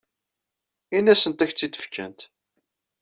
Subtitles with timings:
[0.97, 2.19] Ini-asent ad ak-tt-id-fkent.